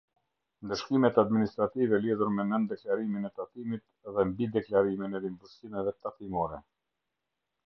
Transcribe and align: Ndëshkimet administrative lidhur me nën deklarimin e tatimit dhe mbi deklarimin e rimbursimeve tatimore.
Ndëshkimet 0.65 1.19
administrative 1.23 1.99
lidhur 2.05 2.31
me 2.37 2.43
nën 2.47 2.65
deklarimin 2.71 3.27
e 3.29 3.31
tatimit 3.37 3.85
dhe 4.13 4.21
mbi 4.29 4.45
deklarimin 4.57 5.15
e 5.17 5.23
rimbursimeve 5.23 5.91
tatimore. 6.01 6.59